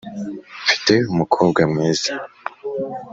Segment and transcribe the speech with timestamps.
[0.63, 2.11] mfite umukobwa mwiza,